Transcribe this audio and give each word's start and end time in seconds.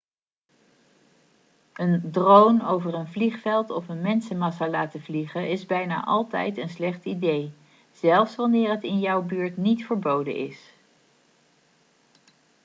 een 1.73 2.11
drone 2.11 2.67
over 2.67 2.93
een 2.93 3.07
vliegveld 3.07 3.69
of 3.69 3.87
mensenmassa 3.87 4.69
laten 4.69 5.01
vliegen 5.01 5.49
is 5.49 5.65
bijna 5.65 6.03
altijd 6.05 6.57
een 6.57 6.69
slecht 6.69 7.05
idee 7.05 7.53
zelfs 7.91 8.35
wanneer 8.35 8.69
het 8.71 8.83
in 8.83 8.99
jouw 8.99 9.21
buurt 9.21 9.57
niet 9.57 9.85
verboden 9.85 10.35
is 10.35 10.73